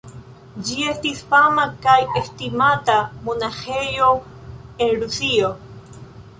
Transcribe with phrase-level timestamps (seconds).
[0.69, 2.97] Ĝi estis fama kaj estimata
[3.29, 4.11] monaĥejo
[4.89, 5.57] en Rusio.